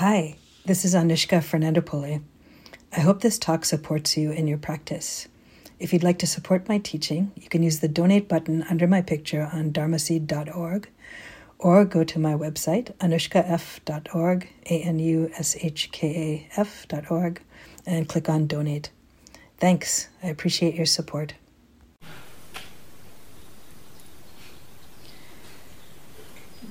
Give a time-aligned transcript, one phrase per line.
[0.00, 2.20] Hi, this is Anushka Fernandopulle.
[2.94, 5.26] I hope this talk supports you in your practice.
[5.80, 9.00] If you'd like to support my teaching, you can use the donate button under my
[9.00, 10.90] picture on dharmaseed.org
[11.58, 17.40] or go to my website, anushkaf.org, A N U S H K A F.org,
[17.86, 18.90] and click on donate.
[19.56, 20.08] Thanks.
[20.22, 21.32] I appreciate your support.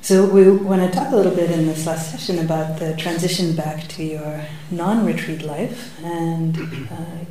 [0.06, 3.56] So, we want to talk a little bit in this last session about the transition
[3.56, 6.56] back to your non retreat life and
[6.92, 7.26] uh,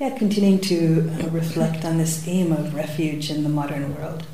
[0.00, 4.26] yeah, continuing to uh, reflect on this theme of refuge in the modern world.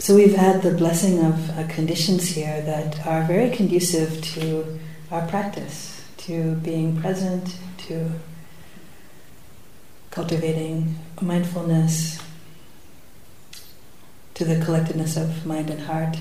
[0.00, 4.80] So, we've had the blessing of uh, conditions here that are very conducive to
[5.12, 7.56] our practice, to being present,
[7.86, 8.10] to
[10.10, 12.20] cultivating mindfulness
[14.40, 16.16] to the collectedness of mind and heart.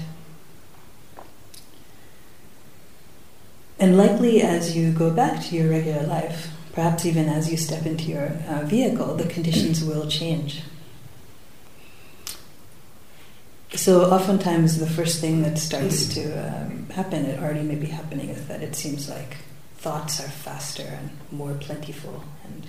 [3.79, 7.85] And likely, as you go back to your regular life, perhaps even as you step
[7.85, 10.63] into your uh, vehicle, the conditions will change.
[13.75, 18.27] So, oftentimes, the first thing that starts to um, happen, it already may be happening,
[18.27, 19.37] is that it seems like
[19.77, 22.67] thoughts are faster and more plentiful and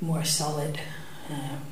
[0.00, 0.78] more solid.
[1.28, 1.69] Um,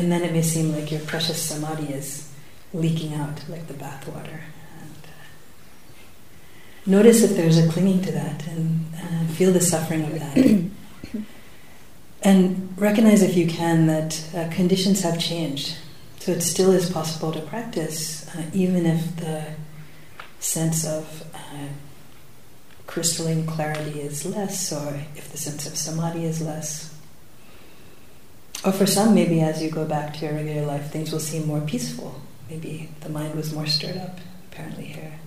[0.00, 2.32] and then it may seem like your precious samadhi is
[2.72, 4.40] leaking out like the bathwater.
[4.72, 4.86] Uh,
[6.86, 11.22] notice if there's a clinging to that and uh, feel the suffering of that.
[12.22, 15.76] and recognize, if you can, that uh, conditions have changed.
[16.18, 19.44] So it still is possible to practice, uh, even if the
[20.38, 21.68] sense of uh,
[22.86, 26.89] crystalline clarity is less, or if the sense of samadhi is less.
[28.64, 31.46] Or for some, maybe as you go back to your regular life, things will seem
[31.46, 32.20] more peaceful.
[32.50, 34.18] Maybe the mind was more stirred up,
[34.50, 35.18] apparently, here.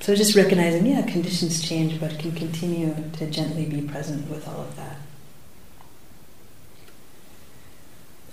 [0.00, 4.60] So just recognizing, yeah, conditions change, but can continue to gently be present with all
[4.62, 4.96] of that.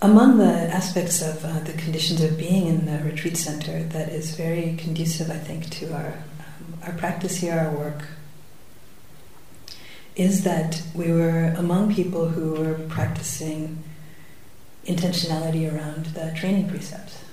[0.01, 4.35] Among the aspects of uh, the conditions of being in the retreat center that is
[4.35, 8.03] very conducive, I think, to our, um, our practice here, our work,
[10.17, 13.83] is that we were among people who were practicing
[14.85, 17.23] intentionality around the training precepts.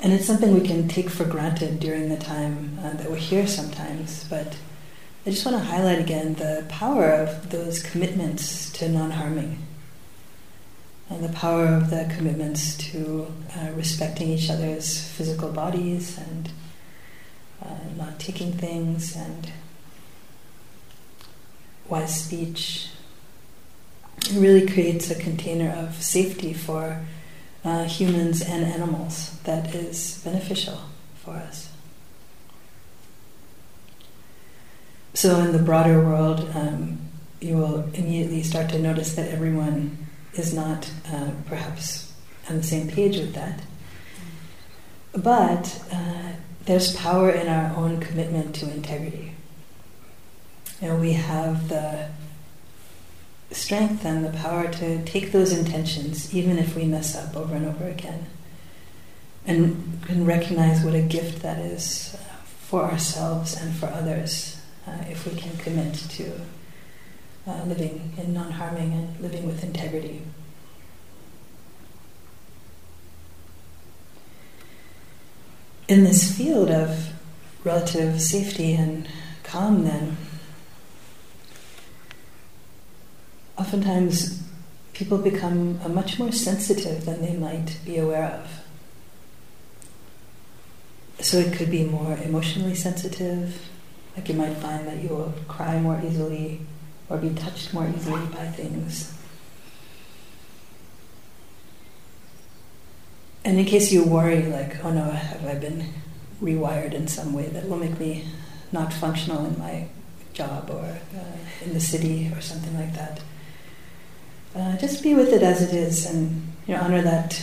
[0.00, 3.48] And it's something we can take for granted during the time uh, that we're here
[3.48, 4.56] sometimes, but
[5.26, 9.58] I just want to highlight again the power of those commitments to non harming
[11.10, 16.52] and the power of the commitments to uh, respecting each other's physical bodies and
[17.64, 19.50] uh, not taking things and
[21.88, 22.90] wise speech.
[24.34, 27.04] Really creates a container of safety for
[27.64, 30.80] uh, humans and animals that is beneficial
[31.16, 31.70] for us.
[35.14, 36.98] So, in the broader world, um,
[37.40, 42.12] you will immediately start to notice that everyone is not uh, perhaps
[42.48, 43.60] on the same page with that.
[45.12, 46.32] But uh,
[46.66, 49.34] there's power in our own commitment to integrity.
[50.80, 52.08] Know, we have the
[53.50, 57.66] strength and the power to take those intentions, even if we mess up over and
[57.66, 58.26] over again,
[59.44, 62.16] and can recognize what a gift that is
[62.60, 66.32] for ourselves and for others uh, if we can commit to
[67.46, 70.22] uh, living in non harming and living with integrity.
[75.88, 77.14] In this field of
[77.64, 79.08] relative safety and
[79.42, 80.18] calm, then,
[83.58, 84.42] oftentimes
[84.92, 88.64] people become much more sensitive than they might be aware of.
[91.20, 93.68] So it could be more emotionally sensitive,
[94.16, 96.60] like you might find that you will cry more easily
[97.08, 99.14] or be touched more easily by things.
[103.44, 105.92] And in case you worry, like, oh no, have I been
[106.42, 108.24] rewired in some way that will make me
[108.72, 109.88] not functional in my
[110.34, 113.20] job or uh, in the city or something like that?
[114.58, 117.40] Uh, just be with it as it is and you know, honor that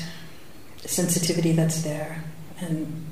[0.80, 2.24] sensitivity that's there.
[2.60, 3.06] And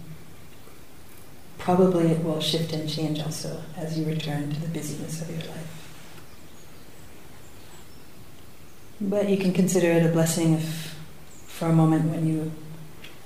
[1.58, 5.40] probably it will shift and change also as you return to the busyness of your
[5.40, 5.74] life.
[9.00, 10.96] But you can consider it a blessing if,
[11.48, 12.52] for a moment, when you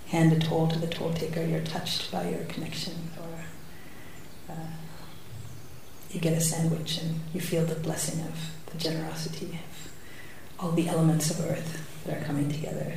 [0.08, 4.68] hand a toll to the toll taker, you're touched by your connection, or uh,
[6.12, 8.36] you get a sandwich and you feel the blessing of
[8.72, 9.60] the generosity
[10.60, 12.94] all the elements of earth that are coming together.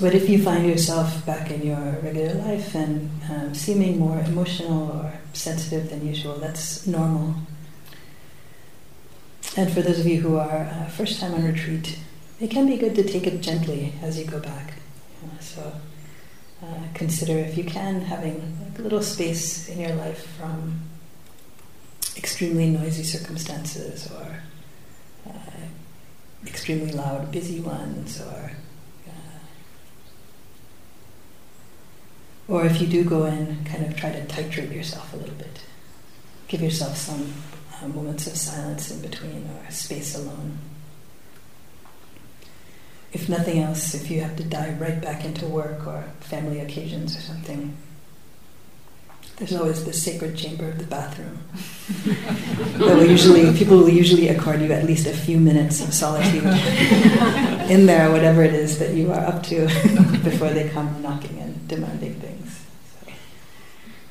[0.00, 4.90] But if you find yourself back in your regular life and um, seeming more emotional
[4.90, 7.34] or sensitive than usual, that's normal.
[9.56, 11.98] And for those of you who are uh, first time on retreat,
[12.40, 14.72] it can be good to take it gently as you go back.
[15.40, 15.72] So
[16.62, 20.80] uh, consider, if you can, having a little space in your life from
[22.16, 24.42] extremely noisy circumstances or
[25.28, 25.66] uh,
[26.46, 28.52] extremely loud, busy ones, or
[29.08, 29.38] uh,
[32.48, 35.64] or if you do go in, kind of try to titrate yourself a little bit.
[36.48, 37.32] Give yourself some
[37.80, 40.58] uh, moments of silence in between or space alone.
[43.12, 47.16] If nothing else, if you have to dive right back into work or family occasions
[47.16, 47.76] or something,
[49.42, 51.40] there's always the sacred chamber of the bathroom.
[52.78, 56.44] will usually people will usually accord you at least a few minutes of solitude
[57.68, 59.66] in there, whatever it is that you are up to,
[60.22, 62.64] before they come knocking and demanding things.
[63.04, 63.12] So,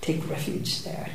[0.02, 1.10] take refuge there.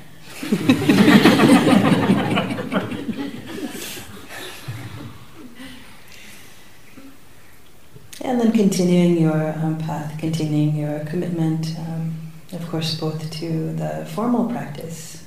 [8.22, 11.76] and then continuing your um, path, continuing your commitment.
[11.78, 15.24] Um, of course, both to the formal practice,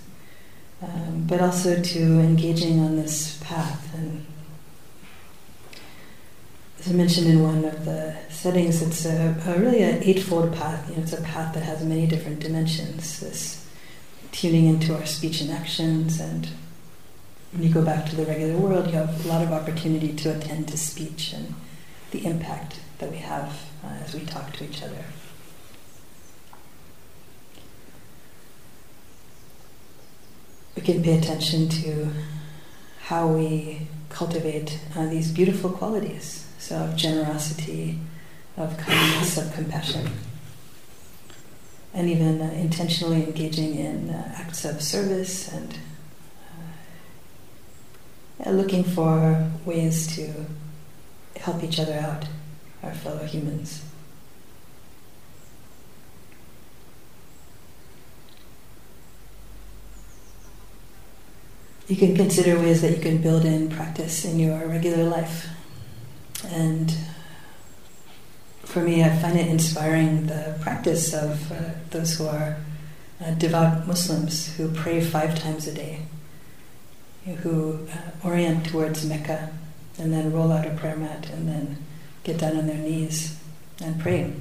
[0.82, 3.94] um, but also to engaging on this path.
[3.94, 4.26] And
[6.80, 10.90] as I mentioned in one of the settings, it's a, a really an eightfold path.
[10.90, 13.20] You know, it's a path that has many different dimensions.
[13.20, 13.68] This
[14.32, 16.48] tuning into our speech and actions, and
[17.52, 20.36] when you go back to the regular world, you have a lot of opportunity to
[20.36, 21.54] attend to speech and
[22.12, 25.04] the impact that we have uh, as we talk to each other.
[30.76, 32.10] We can pay attention to
[33.02, 37.98] how we cultivate uh, these beautiful qualities so of generosity,
[38.58, 40.10] of kindness, of compassion,
[41.94, 45.80] and even uh, intentionally engaging in uh, acts of service and
[48.46, 50.46] uh, looking for ways to
[51.38, 52.26] help each other out,
[52.84, 53.89] our fellow humans.
[61.90, 65.48] You can consider ways that you can build in practice in your regular life.
[66.46, 66.96] And
[68.62, 72.58] for me, I find it inspiring the practice of uh, those who are
[73.20, 76.02] uh, devout Muslims who pray five times a day,
[77.42, 79.52] who uh, orient towards Mecca
[79.98, 81.78] and then roll out a prayer mat and then
[82.24, 83.36] get down on their knees
[83.82, 84.32] and pray.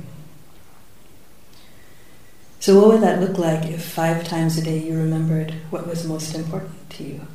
[2.61, 6.07] So, what would that look like if five times a day you remembered what was
[6.07, 7.27] most important to you?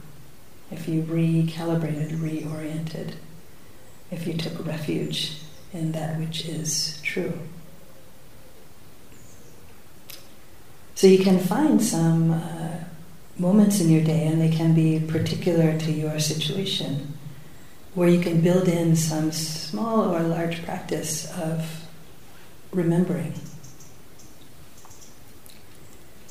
[0.73, 3.13] If you recalibrated, reoriented,
[4.11, 5.39] if you took refuge
[5.71, 7.33] in that which is true.
[10.95, 12.75] So you can find some uh,
[13.37, 17.17] moments in your day, and they can be particular to your situation,
[17.93, 21.85] where you can build in some small or large practice of
[22.71, 23.33] remembering.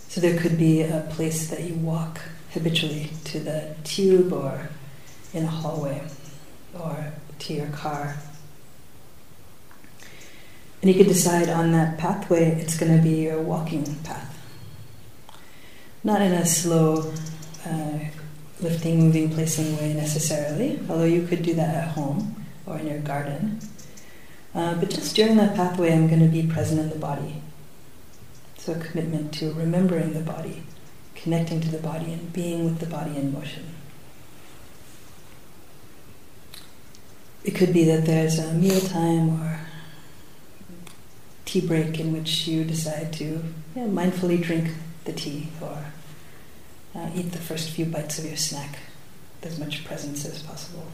[0.08, 2.20] So there could be a place that you walk
[2.52, 4.68] habitually to the tube or
[5.32, 6.02] in a hallway
[6.78, 8.16] or to your car.
[10.80, 14.28] And you can decide on that pathway it's going to be your walking path.
[16.04, 17.12] Not in a slow,
[17.64, 17.98] uh,
[18.60, 22.98] lifting, moving, placing way necessarily, although you could do that at home or in your
[22.98, 23.60] garden.
[24.54, 27.42] Uh, but just during that pathway, I'm going to be present in the body.
[28.58, 30.62] So, a commitment to remembering the body
[31.22, 33.64] connecting to the body and being with the body in motion.
[37.44, 39.60] It could be that there's a meal time or
[41.44, 43.42] tea break in which you decide to
[43.76, 44.70] mindfully drink
[45.04, 45.84] the tea or
[46.94, 48.78] uh, eat the first few bites of your snack
[49.40, 50.86] with as much presence as possible.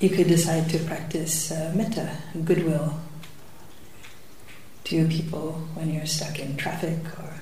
[0.00, 3.00] You could decide to practice uh, metta, goodwill,
[4.88, 7.34] to people when you're stuck in traffic or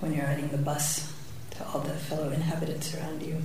[0.00, 1.12] when you're riding the bus,
[1.50, 3.36] to all the fellow inhabitants around you.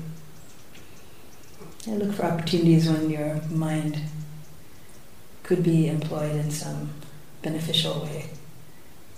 [1.86, 4.00] And look for opportunities when your mind
[5.44, 6.92] could be employed in some
[7.42, 8.30] beneficial way,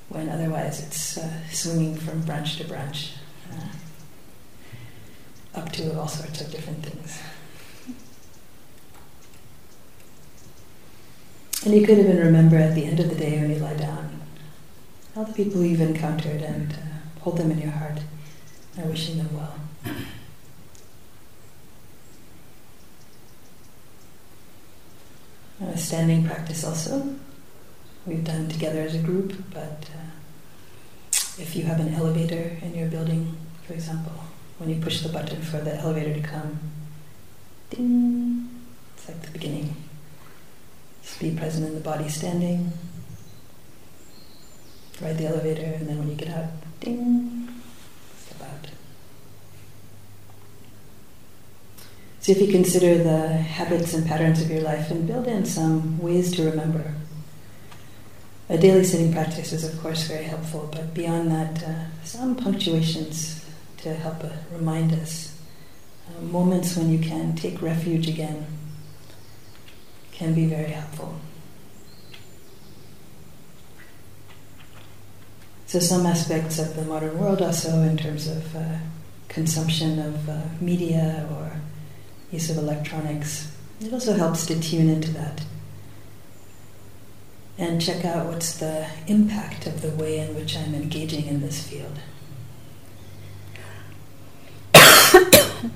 [0.10, 3.14] when otherwise it's uh, swinging from branch to branch,
[3.52, 7.20] uh, up to all sorts of different things.
[11.66, 14.13] And you could even remember at the end of the day when you lie down
[15.16, 18.00] all the people you've encountered and uh, hold them in your heart,
[18.78, 19.56] uh, wishing them well.
[25.62, 27.16] A standing practice also.
[28.06, 30.12] We've done together as a group, but uh,
[31.38, 34.14] if you have an elevator in your building, for example,
[34.58, 36.60] when you push the button for the elevator to come,
[37.70, 38.50] ding,
[38.96, 39.76] it's like the beginning.
[41.02, 42.74] Just be present in the body standing,
[45.02, 47.48] ride the elevator, and then when you get out, ding,
[48.18, 48.70] step out.
[52.22, 56.00] So if you consider the habits and patterns of your life and build in some
[56.00, 56.94] ways to remember.
[58.50, 63.44] A daily sitting practice is, of course, very helpful, but beyond that, uh, some punctuations
[63.78, 65.38] to help uh, remind us.
[66.08, 68.46] Uh, moments when you can take refuge again
[70.12, 71.20] can be very helpful.
[75.74, 78.78] So, some aspects of the modern world also, in terms of uh,
[79.28, 81.54] consumption of uh, media or
[82.32, 83.52] use of electronics,
[83.82, 85.42] it also helps to tune into that
[87.58, 91.68] and check out what's the impact of the way in which I'm engaging in this
[91.68, 91.98] field.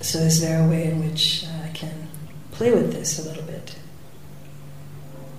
[0.00, 2.08] so, is there a way in which uh, I can
[2.52, 3.76] play with this a little bit?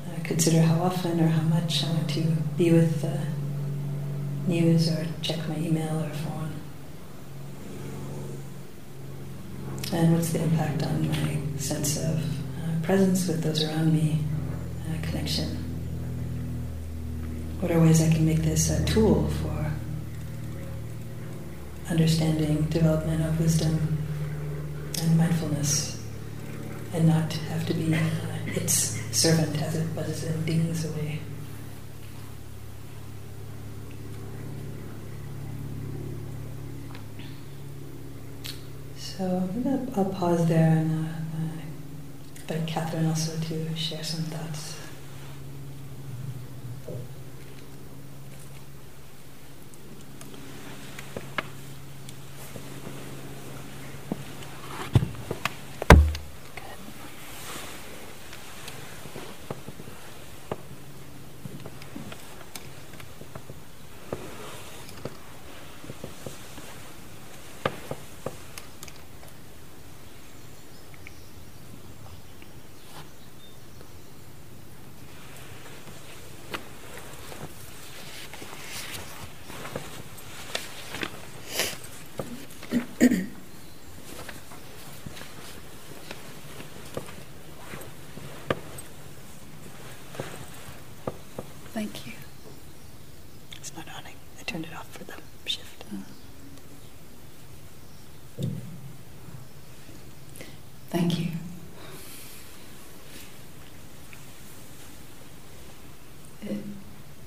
[0.07, 2.21] Uh, consider how often or how much I want to
[2.55, 3.40] be with the
[4.47, 6.51] news or check my email or phone.
[9.93, 14.19] And what's the impact on my sense of uh, presence with those around me,
[14.89, 15.57] uh, connection?
[17.59, 19.71] What are ways I can make this a tool for
[21.89, 23.97] understanding, development of wisdom
[25.01, 26.01] and mindfulness,
[26.93, 27.99] and not have to be uh,
[28.45, 28.73] its
[29.15, 31.19] servant as it buzzes and dings away?
[39.21, 39.47] So
[39.95, 44.80] I'll pause there and uh, uh, invite Catherine also to share some thoughts.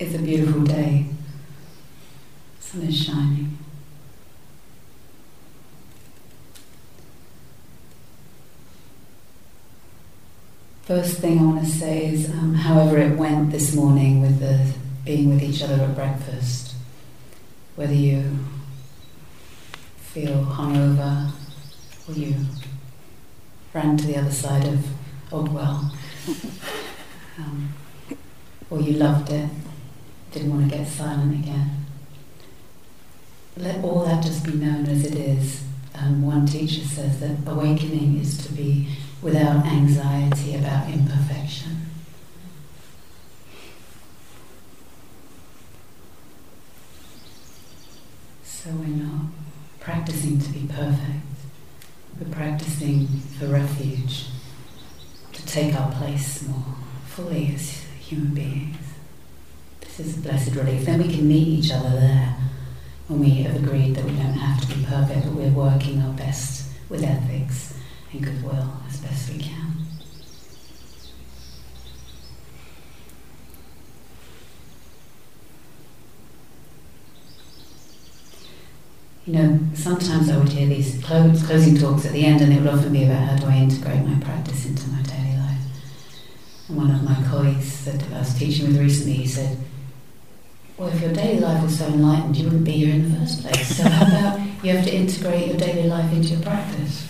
[0.04, 1.06] It's a beautiful day.
[2.60, 3.56] Sun is shining.
[10.82, 14.74] First thing I want to say is, um, however it went this morning with the
[15.06, 16.74] being with each other at breakfast,
[17.74, 18.40] whether you
[19.96, 21.30] feel hungover
[22.06, 22.36] or you
[23.72, 24.86] ran to the other side of
[25.30, 25.90] Ogwell,
[27.38, 27.72] um,
[28.68, 29.48] or you loved it,
[30.34, 31.86] didn't want to get silent again.
[33.56, 35.62] Let all that just be known as it is.
[35.94, 38.88] Um, one teacher says that awakening is to be
[39.22, 41.86] without anxiety about imperfection.
[48.42, 49.26] So we're not
[49.78, 51.26] practicing to be perfect,
[52.18, 53.06] we're practicing
[53.38, 54.26] for refuge,
[55.32, 56.74] to take our place more
[57.06, 58.73] fully as human beings.
[59.96, 60.86] This is blessed relief.
[60.86, 62.36] Then we can meet each other there
[63.06, 66.12] when we have agreed that we don't have to be perfect, but we're working our
[66.14, 67.78] best with ethics
[68.12, 69.86] and goodwill as best we can.
[79.26, 82.74] You know, sometimes I would hear these closing talks at the end, and it would
[82.74, 85.62] often be about how do I integrate my practice into my daily life.
[86.68, 89.56] And one of my colleagues that I was teaching with recently, he said,
[90.76, 93.42] well, if your daily life was so enlightened, you wouldn't be here in the first
[93.42, 93.76] place.
[93.76, 97.08] So how about you have to integrate your daily life into your practice?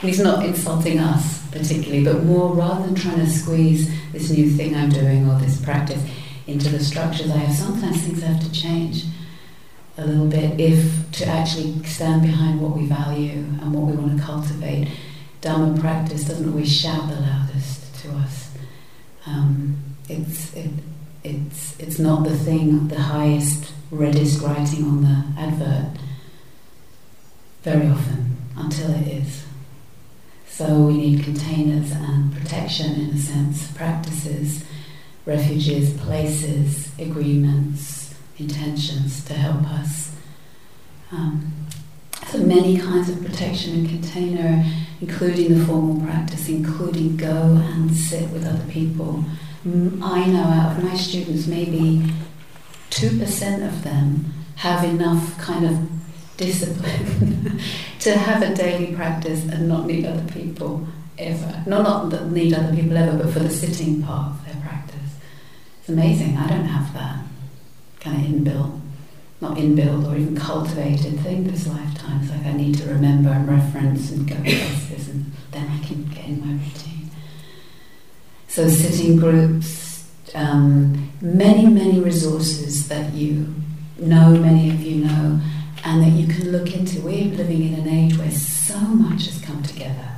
[0.00, 4.50] And he's not insulting us particularly, but more rather than trying to squeeze this new
[4.50, 6.02] thing I'm doing or this practice
[6.46, 9.04] into the structures I have, sometimes things have to change
[9.96, 14.18] a little bit if to actually stand behind what we value and what we want
[14.18, 14.88] to cultivate.
[15.40, 18.50] Dharma practice doesn't always shout the loudest to us.
[19.26, 19.76] Um,
[20.08, 20.70] it's, it,
[21.24, 25.98] it's, it's not the thing, the highest, reddest writing on the advert
[27.62, 29.44] very often until it is.
[30.46, 34.64] So we need containers and protection in a sense, practices,
[35.24, 40.14] refuges, places, agreements, intentions to help us.
[41.10, 41.52] Um,
[42.28, 44.64] so many kinds of protection and container,
[45.00, 49.24] including the formal practice, including go and sit with other people.
[49.66, 52.12] I know out of my students, maybe
[52.90, 55.88] 2% of them have enough kind of
[56.36, 57.60] discipline
[58.00, 60.86] to have a daily practice and not need other people
[61.18, 61.62] ever.
[61.66, 65.16] Not, not that need other people ever, but for the sitting part of their practice.
[65.80, 66.36] It's amazing.
[66.36, 67.24] I don't have that
[68.00, 68.80] kind of inbuilt,
[69.40, 72.20] not inbuilt or even cultivated thing this lifetime.
[72.20, 76.04] It's like I need to remember and reference and go places and then I can
[76.08, 76.93] get in my routine.
[78.54, 83.52] So sitting groups, um, many, many resources that you
[83.98, 85.40] know, many of you know,
[85.84, 87.00] and that you can look into.
[87.00, 90.08] We're living in an age where so much has come together,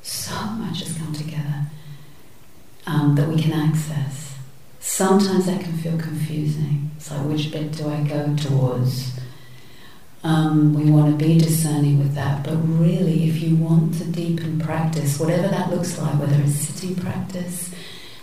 [0.00, 1.66] so much has come together
[2.86, 4.38] um, that we can access.
[4.80, 6.92] Sometimes that can feel confusing.
[6.96, 9.20] It's like, which bit do I go towards?
[10.26, 14.58] Um, we want to be discerning with that, but really, if you want to deepen
[14.58, 17.72] practice, whatever that looks like, whether it's sitting practice,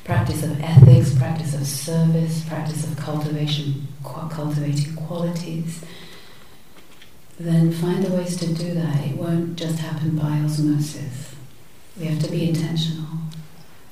[0.04, 5.82] practice of ethics, practice of service, practice of cultivation, cultivating qualities,
[7.40, 9.00] then find the ways to do that.
[9.06, 11.34] It won't just happen by osmosis.
[11.98, 13.08] We have to be intentional.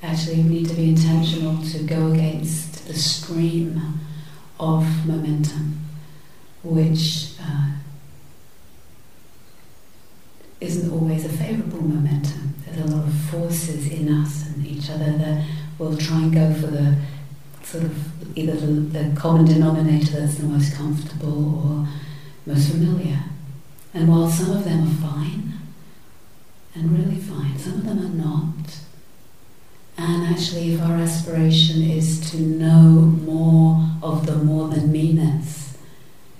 [0.02, 3.80] Actually, we need to be intentional to go against the stream
[4.60, 5.80] of momentum,
[6.62, 7.70] which uh,
[10.62, 12.54] isn't always a favorable momentum.
[12.64, 15.44] There's a lot of forces in us and each other that
[15.78, 16.96] will try and go for the
[17.64, 21.88] sort of either the, the common denominator that's the most comfortable or
[22.46, 23.18] most familiar.
[23.92, 25.52] And while some of them are fine,
[26.74, 28.78] and really fine, some of them are not.
[29.98, 35.76] And actually, if our aspiration is to know more of the more than meanness,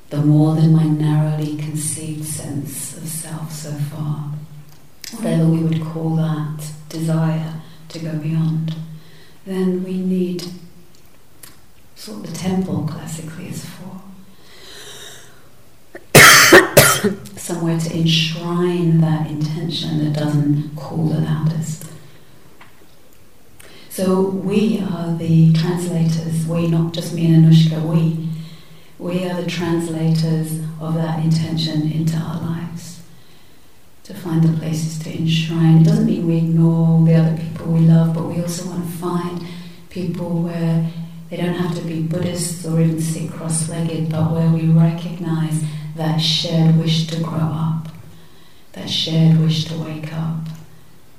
[0.09, 2.92] the more than my narrowly conceived sense
[3.51, 4.33] so far,
[5.13, 8.75] whatever we would call that desire to go beyond,
[9.47, 10.45] then we need
[11.95, 14.03] sort of the temple classically is for
[17.37, 21.85] somewhere to enshrine that intention that doesn't call the loudest.
[23.89, 28.29] So we are the translators, we, not just me and Anushka, we.
[28.99, 33.02] We are the translators of that intention into our lives.
[34.05, 35.83] To find the places to enshrine.
[35.83, 38.91] It doesn't mean we ignore the other people we love, but we also want to
[38.99, 39.47] find
[39.91, 40.91] people where
[41.31, 45.63] they don't have to be Buddhists or even sit cross legged, but where we recognize
[45.95, 47.89] that shared wish to grow up,
[48.73, 50.49] that shared wish to wake up,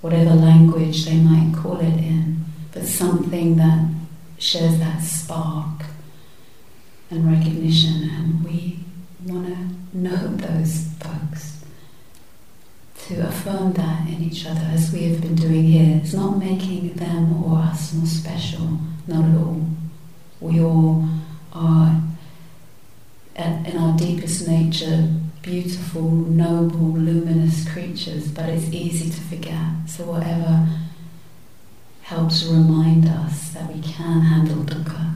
[0.02, 2.44] whatever language they might call it in,
[2.74, 3.90] but something that
[4.38, 5.86] shares that spark
[7.10, 8.80] and recognition, and we
[9.26, 11.63] want to know those folks.
[13.08, 16.00] To affirm that in each other as we have been doing here.
[16.02, 19.62] It's not making them or us more special, not at all.
[20.40, 21.06] We all
[21.52, 22.02] are
[23.36, 25.10] in our deepest nature,
[25.42, 29.90] beautiful, noble, luminous creatures, but it's easy to forget.
[29.90, 30.66] So, whatever
[32.04, 35.14] helps remind us that we can handle dukkha,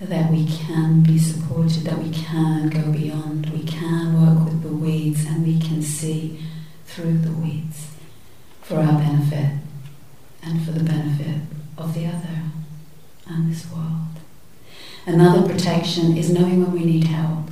[0.00, 4.68] that we can be supported, that we can go beyond, we can work with the
[4.68, 6.40] weeds, and we can see
[6.86, 7.88] through the weeds
[8.62, 9.58] for our benefit
[10.42, 11.42] and for the benefit
[11.76, 12.42] of the other
[13.26, 14.06] and this world.
[15.06, 17.50] Another protection is knowing when we need help.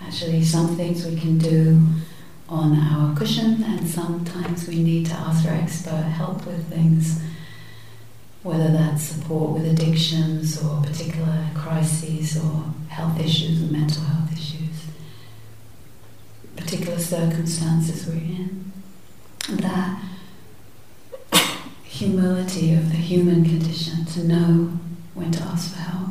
[0.00, 1.80] Actually, some things we can do
[2.48, 7.22] on our cushion, and sometimes we need to ask our expert help with things,
[8.42, 14.86] whether that's support with addictions or particular crises or health issues and mental health issues,
[16.60, 18.72] particular circumstances we're in.
[19.48, 20.02] That
[21.84, 24.78] humility of the human condition to know
[25.14, 26.10] when to ask for help.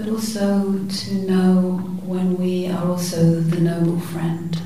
[0.00, 4.62] but also to know when we are also the noble friend.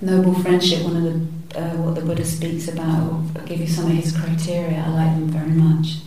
[0.00, 3.22] Noble friendship, one of the uh, what the Buddha speaks about.
[3.36, 4.82] I'll give you some of his criteria.
[4.84, 5.98] I like them very much.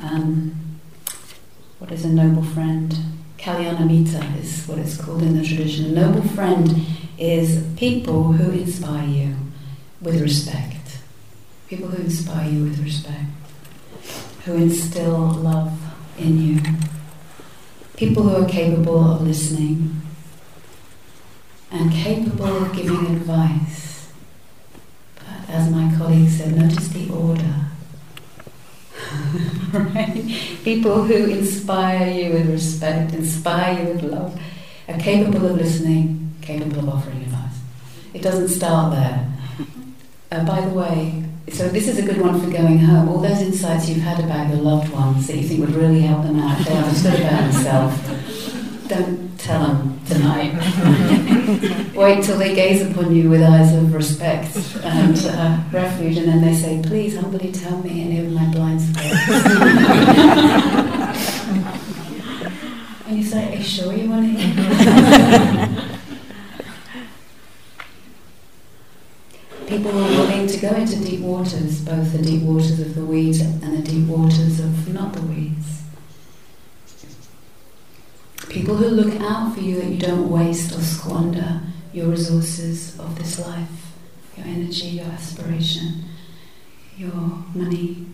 [0.00, 0.78] Um,
[1.78, 2.94] what is a noble friend?
[3.44, 5.84] Kalyanamitta is what it's called in the tradition.
[5.84, 6.80] A noble friend
[7.18, 9.36] is people who inspire you.
[10.00, 10.98] with respect.
[11.68, 13.24] People who inspire you with respect.
[14.46, 15.78] Who instill love
[16.18, 16.62] in you.
[17.98, 20.00] People who are capable of listening
[21.70, 24.10] and capable of giving advice.
[25.16, 27.63] But as my colleague said, notice the order.
[29.94, 30.24] right?
[30.62, 34.40] People who inspire you with respect, inspire you with love,
[34.88, 37.58] are capable of listening, capable of offering advice.
[38.12, 39.32] It doesn't start there.
[40.30, 43.08] Uh, by the way, so this is a good one for going home.
[43.08, 46.22] All those insights you've had about your loved ones that you think would really help
[46.24, 48.43] them out they understood about themselves,
[48.88, 50.54] don't tell them tonight.
[51.94, 56.40] Wait till they gaze upon you with eyes of respect and uh, refuge, and then
[56.40, 59.04] they say, "Please humbly tell me any of my blind spots."
[63.06, 65.90] and you say, "Are you sure you want to hear?"
[69.66, 73.40] people were willing to go into deep waters, both the deep waters of the weeds
[73.40, 75.83] and the deep waters of not the weeds.
[78.54, 81.60] People who look out for you that you don't waste or squander
[81.92, 83.92] your resources of this life,
[84.36, 86.04] your energy, your aspiration,
[86.96, 87.12] your
[87.52, 88.06] money.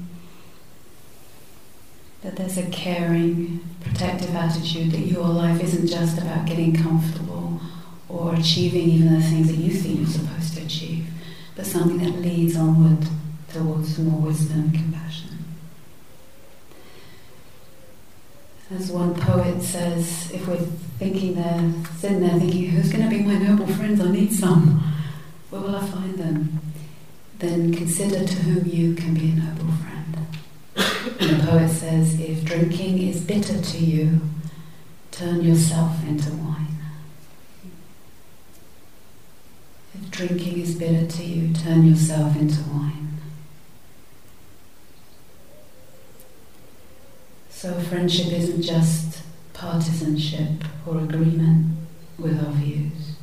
[2.22, 7.60] That there's a caring, protective attitude that your life isn't just about getting comfortable
[8.08, 11.06] or achieving even the things that you think you're supposed to achieve
[11.54, 13.06] but something that leads onward
[13.52, 15.29] towards more wisdom and compassion.
[18.72, 20.56] As one poet says, if we're
[21.00, 24.00] thinking there, sitting there thinking, who's going to be my noble friends?
[24.00, 24.80] I need some.
[25.50, 26.60] Where will I find them?
[27.40, 30.26] Then consider to whom you can be a noble friend.
[31.18, 34.20] And the poet says, if drinking is bitter to you,
[35.10, 36.78] turn yourself into wine.
[39.94, 42.99] If drinking is bitter to you, turn yourself into wine.
[47.60, 51.76] So friendship isn't just partisanship or agreement
[52.18, 53.16] with our views.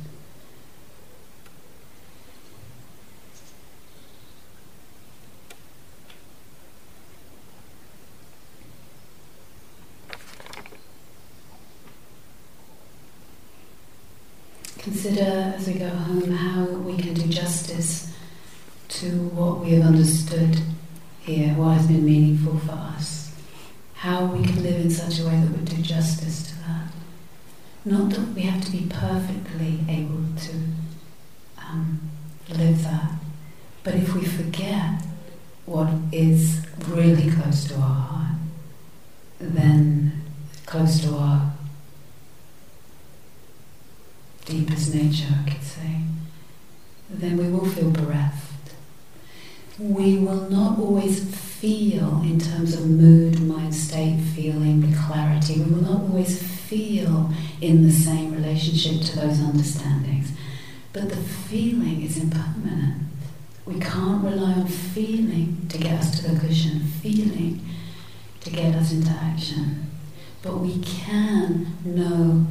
[14.78, 18.14] consider as we go home how we can do justice
[18.88, 20.60] to what we have understood
[21.22, 23.18] here, what has been meaningful for us,
[23.98, 26.92] how we can live in such a way that would do justice to that.
[27.84, 30.52] Not that we have to be perfectly able to
[31.58, 32.00] um,
[32.50, 33.12] live that,
[33.82, 35.02] but if we forget
[35.64, 38.36] what is really close to our heart,
[39.40, 40.22] then
[40.66, 41.52] close to our
[44.44, 46.00] deepest nature, I could say,
[47.08, 48.74] then we will feel bereft.
[49.78, 55.82] We will not always feel, in terms of mood, mind state, feeling, clarity, we will
[55.82, 60.32] not always feel in the same relationship to those understandings.
[60.92, 63.02] But the feeling is impermanent.
[63.66, 67.60] We can't rely on feeling to get us to the cushion, feeling
[68.40, 69.86] to get us into action.
[70.42, 72.46] But we can know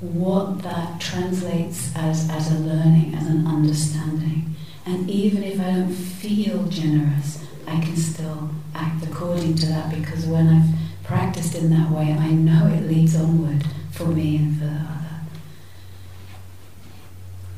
[0.00, 4.54] what that translates as, as a learning, as an understanding.
[4.86, 10.26] And even if I don't feel generous, I can still act according to that because
[10.26, 14.64] when I've practiced in that way, I know it leads onward for me and for
[14.64, 14.99] the other.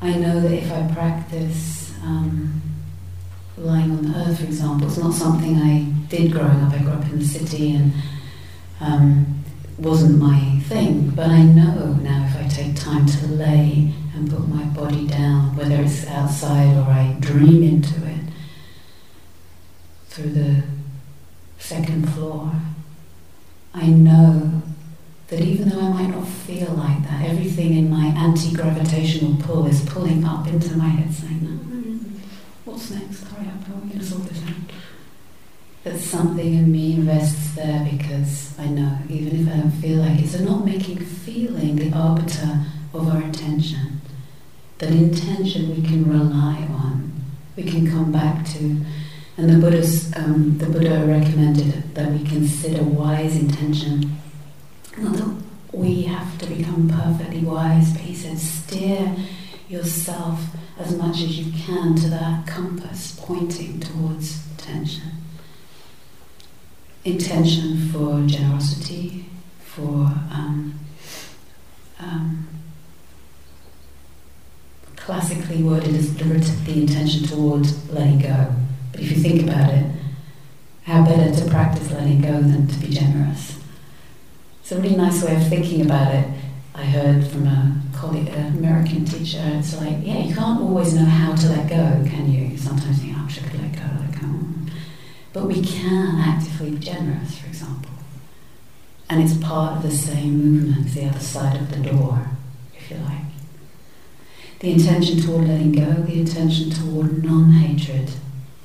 [0.03, 2.61] I know that if I practice um,
[3.57, 6.73] lying on the earth, for example, it's not something I did growing up.
[6.73, 7.93] I grew up in the city and
[8.81, 9.45] um,
[9.77, 14.45] wasn't my thing, but I know now if I take time to lay and put
[14.49, 18.25] my body down, whether it's outside or I dream into it
[20.09, 20.63] through the
[21.59, 22.51] second floor,
[23.73, 24.63] I know
[25.33, 29.65] that even though I might not feel like that, everything in my anti gravitational pull
[29.65, 31.73] is pulling up into my head saying, no,
[32.65, 33.23] What's next?
[33.23, 34.53] Hurry up, how are we going to sort this out?
[35.83, 40.19] that something in me invests there because I know, even if I don't feel like
[40.19, 40.29] it.
[40.29, 43.99] So not making feeling the arbiter of our intention.
[44.77, 47.11] That intention we can rely on,
[47.55, 48.77] we can come back to.
[49.35, 54.17] And the Buddha's, um, the Buddha recommended that we consider wise intention.
[54.97, 55.35] Not that
[55.71, 59.15] we have to become perfectly wise, but he says, steer
[59.67, 60.39] yourself
[60.77, 65.23] as much as you can to that compass pointing towards attention
[67.05, 69.25] intention for generosity,
[69.59, 70.79] for um,
[71.99, 72.47] um,
[74.95, 78.53] classically worded as the, intention toward letting go.
[78.91, 79.85] But if you think about it,
[80.83, 83.52] how better to practice letting go than to be generous?
[84.73, 86.27] A really nice way of thinking about it.
[86.73, 91.05] I heard from a colleague, an American teacher, it's like, yeah, you can't always know
[91.05, 92.57] how to let go, can you?
[92.57, 94.27] Sometimes you think, oh, should let go, let go.
[95.31, 97.91] But we can actively be generous, for example.
[99.11, 102.31] And it's part of the same movement, the other side of the door,
[102.75, 103.29] if you like.
[104.57, 108.09] The intention toward letting go, the intention toward non hatred,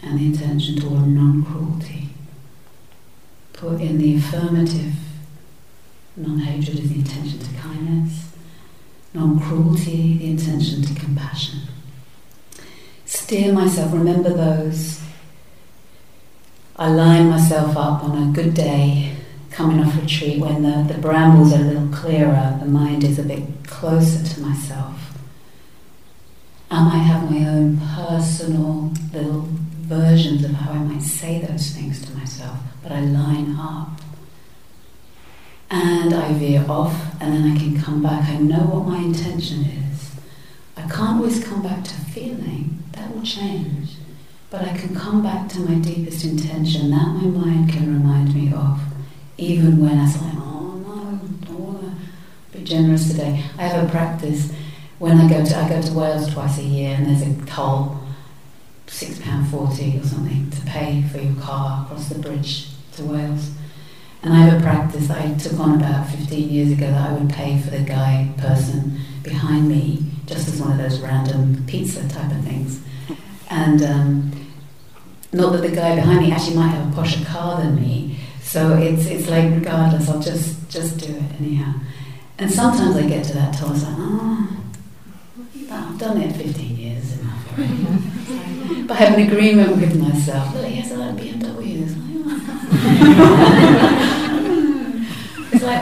[0.02, 2.08] and the intention toward non cruelty.
[3.52, 4.94] Put in the affirmative
[6.18, 8.32] Non hatred is the intention to kindness.
[9.14, 11.60] Non cruelty, the intention to compassion.
[13.04, 15.00] Steer myself, remember those.
[16.74, 19.16] I line myself up on a good day,
[19.50, 23.22] coming off retreat, when the, the brambles are a little clearer, the mind is a
[23.22, 25.16] bit closer to myself.
[26.70, 29.48] And I might have my own personal little
[29.82, 34.00] versions of how I might say those things to myself, but I line up
[35.70, 38.28] and I veer off, and then I can come back.
[38.28, 40.10] I know what my intention is.
[40.76, 43.96] I can't always come back to feeling, that will change.
[44.50, 48.52] But I can come back to my deepest intention that my mind can remind me
[48.52, 48.80] of,
[49.36, 53.44] even when I say, oh no, I don't want to be generous today.
[53.58, 54.50] I have a practice
[54.98, 58.00] when I go to I go to Wales twice a year, and there's a toll,
[58.86, 63.50] six pound forty or something, to pay for your car across the bridge to Wales.
[64.22, 67.30] And I have a practice I took on about 15 years ago that I would
[67.30, 72.30] pay for the guy person behind me, just as one of those random pizza type
[72.30, 72.82] of things.
[73.48, 74.46] And um,
[75.32, 78.76] not that the guy behind me actually might have a posher car than me, so
[78.76, 81.74] it's, it's like regardless, I'll just, just do it anyhow.
[82.38, 84.56] And sometimes I get to that till I was like, oh,
[85.70, 88.82] I've done it 15 years enough already.
[88.86, 90.54] but I have an agreement with myself.
[90.54, 91.94] Well, yes, I like BMWs.
[92.70, 93.87] it's like,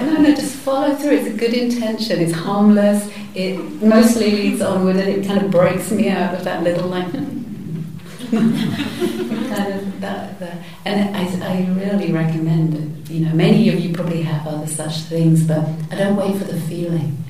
[0.03, 1.13] no, no, just follow through.
[1.13, 2.21] It's a good intention.
[2.21, 3.11] It's harmless.
[3.35, 7.13] It mostly leads onward and it kind of breaks me out of that little like.
[8.31, 13.11] kind of that, that, and I, I really recommend it.
[13.11, 16.45] You know, many of you probably have other such things, but I don't wait for
[16.45, 17.23] the feeling.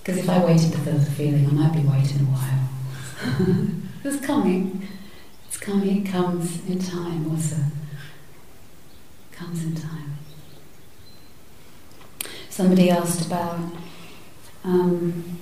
[0.00, 2.68] Because if I waited for the feeling, I might be waiting a while.
[4.04, 4.86] it's coming.
[5.46, 6.06] It's coming.
[6.06, 10.18] It comes in time also It comes in time.
[12.58, 13.56] Somebody asked about
[14.64, 15.38] um,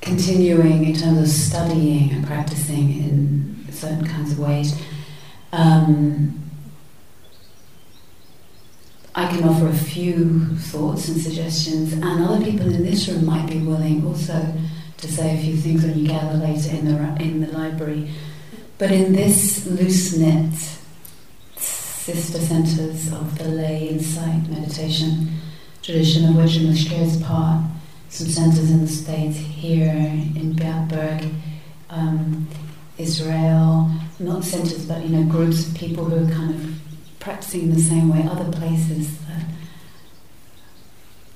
[0.00, 4.82] continuing in terms of studying and practicing in certain kinds of ways.
[5.52, 6.42] Um,
[9.14, 13.48] I can offer a few thoughts and suggestions, and other people in this room might
[13.48, 14.52] be willing also
[14.96, 18.10] to say a few things when you gather later in the in the library.
[18.78, 20.81] But in this loose knit
[22.02, 25.28] sister centres of the lay insight meditation
[25.82, 27.62] tradition of which Moshe is part,
[28.08, 31.28] some centres in the States here in Berg,
[31.90, 32.48] um,
[32.98, 33.88] Israel,
[34.18, 36.80] not centres but you know groups of people who are kind of
[37.20, 39.40] practicing in the same way, other places, uh,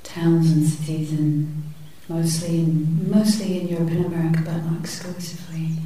[0.02, 1.72] towns and cities and
[2.08, 5.76] mostly in, mostly in Europe and America but not exclusively.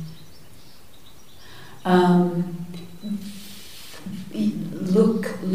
[1.85, 2.67] Um,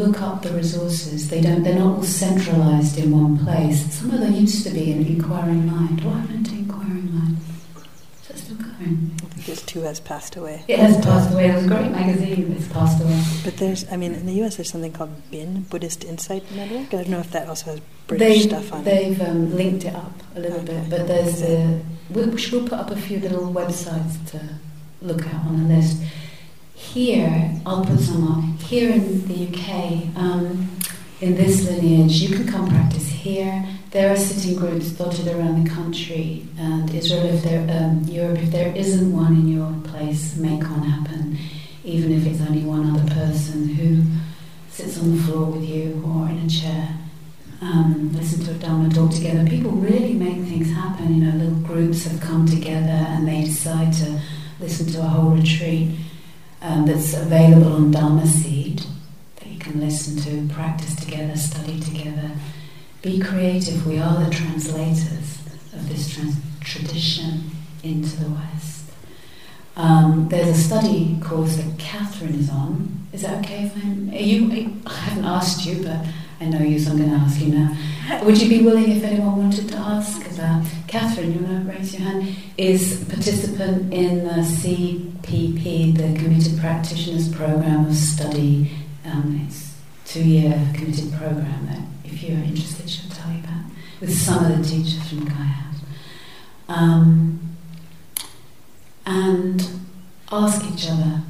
[0.06, 1.28] look up the resources.
[1.28, 1.62] They don't.
[1.62, 3.92] They're not all centralised in one place.
[3.94, 6.04] Some of them used to be in Inquiring Mind.
[6.04, 7.36] What happened to Inquiring Mind?
[8.22, 9.10] Is that still going?
[9.22, 10.64] I think this too has passed away.
[10.68, 11.48] It has passed away.
[11.48, 12.54] It was a great magazine.
[12.56, 13.22] It's passed away.
[13.44, 14.56] But there's, I mean, in the U.S.
[14.56, 16.94] there's something called BIN Buddhist Insight Network.
[16.94, 19.18] I don't know if that also has British they've, stuff on they've, it.
[19.18, 20.80] They've um, linked it up a little okay.
[20.80, 21.80] bit, but there's the.
[22.10, 24.40] We'll, we'll put up a few little websites to
[25.02, 26.00] look at on the list.
[26.76, 28.60] Here, I'll put some up.
[28.60, 30.70] Here in the UK, um,
[31.22, 33.66] in this lineage, you can come practice here.
[33.92, 38.50] There are sitting groups dotted around the country, and Israel, if there, um, Europe, if
[38.50, 41.38] there isn't one in your place, make one happen,
[41.82, 44.02] even if it's only one other person who
[44.68, 46.98] sits on the floor with you or in a chair.
[47.62, 49.48] Um, listen to a Dharma talk together.
[49.48, 51.14] People really make things happen.
[51.14, 54.20] You know, little groups have come together and they decide to
[54.60, 55.96] listen to a whole retreat
[56.66, 58.82] um, that's available on Dharma Seed
[59.36, 62.32] that you can listen to, practice together, study together.
[63.02, 63.86] Be creative.
[63.86, 65.38] We are the translators
[65.72, 67.50] of this trans- tradition
[67.84, 68.90] into the West.
[69.76, 73.06] Um, there's a study course that Catherine is on.
[73.12, 74.12] Is that okay if I'm?
[74.12, 74.80] You?
[74.86, 76.04] I haven't asked you, but
[76.40, 78.24] I know you, so I'm going to ask you now.
[78.24, 81.32] Would you be willing, if anyone wanted to ask about Catherine?
[81.32, 82.36] You want to raise your hand?
[82.56, 84.42] Is participant in the
[85.26, 88.70] CPP, the Committed Practitioners Program of Study.
[89.04, 93.64] Um, it's two-year committed program that, if you're interested, she'll tell you about.
[94.00, 95.64] With some of the teachers from Gaia.
[96.68, 97.56] Um,
[99.04, 99.68] and
[100.30, 101.22] ask each other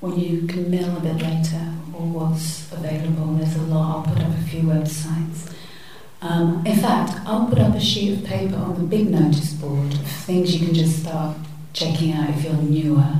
[0.00, 3.34] when you can mill a bit later or what's available.
[3.34, 4.06] There's a lot.
[4.06, 5.52] I'll put up a few websites.
[6.20, 9.92] Um, in fact, I'll put up a sheet of paper on the big notice board
[9.92, 11.36] of things you can just start
[11.72, 13.14] checking out if you're newer.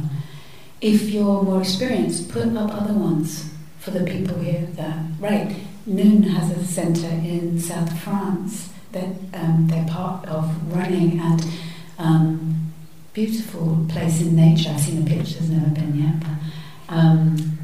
[0.81, 4.67] If you're more experienced, put up other ones for the people here.
[4.73, 11.19] That right, Noon has a centre in South France that um, they're part of running
[11.21, 11.47] and
[11.99, 12.73] um,
[13.12, 14.71] beautiful place in nature.
[14.71, 16.21] I've seen the pictures, never been yet.
[16.21, 17.59] But, um,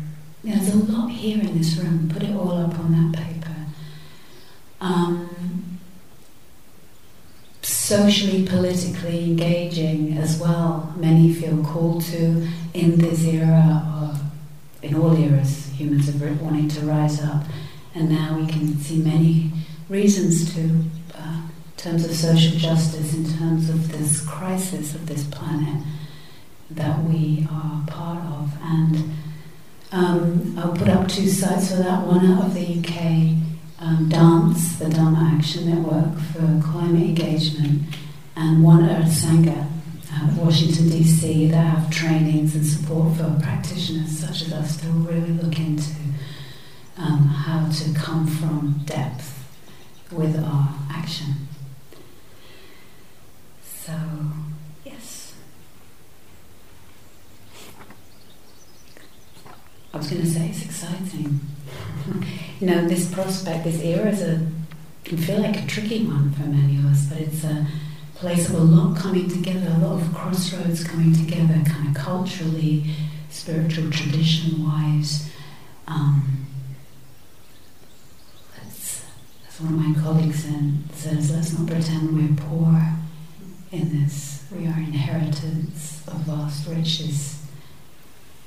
[0.45, 2.09] there's a lot here in this room.
[2.13, 3.55] Put it all up on that paper.
[4.81, 5.79] Um,
[7.89, 10.93] socially, politically engaging as well.
[10.97, 16.81] Many feel called to in this era, or in all eras, humans have wanting to
[16.83, 17.45] rise up,
[17.95, 19.53] and now we can see many
[19.89, 25.83] reasons to in terms of social justice, in terms of this crisis of this planet
[26.71, 28.53] that we are part of.
[28.61, 29.15] And
[29.93, 32.05] um, I'll put up two sites for that.
[32.05, 33.48] One out of the UK,
[33.81, 37.83] um, Dance, the Dharma Action Network for Climate Engagement,
[38.37, 39.67] and one Earth Sangha,
[40.13, 45.33] uh, Washington DC, that have trainings and support for practitioners such as us to really
[45.33, 45.93] look into
[46.97, 49.35] um, how to come from depth
[50.11, 51.35] with our action.
[53.63, 53.95] So,
[54.85, 55.35] yes.
[59.95, 61.41] I was going to say it's exciting.
[62.61, 64.47] You know, this prospect, this era is a
[65.09, 67.67] can feel like a tricky one for many of us, but it's a
[68.15, 72.91] place of a lot coming together, a lot of crossroads coming together, kind of culturally,
[73.31, 75.31] spiritual tradition wise.
[75.87, 76.47] Um,
[78.67, 79.05] as
[79.61, 80.45] one of my colleagues
[80.93, 82.93] says, let's not pretend we're poor
[83.73, 84.45] in this.
[84.55, 87.47] We are inheritors of vast riches,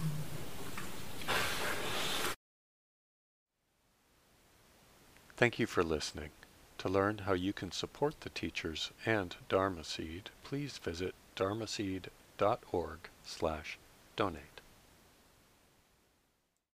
[5.35, 6.31] Thank you for listening.
[6.79, 13.77] To learn how you can support the teachers and Dharma Seed, please visit dharmaseed.org slash
[14.15, 14.56] donate.